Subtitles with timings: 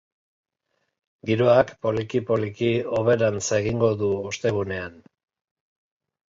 [1.29, 4.99] Giroak poliki-poliki hoberantz egingo du ostegunean.